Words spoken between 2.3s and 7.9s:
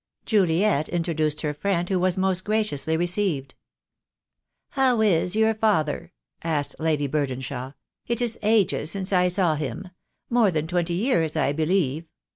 graciously received. "How is your father?" asked Lady Burdenshaw.